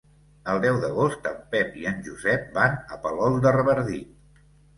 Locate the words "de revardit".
3.45-4.43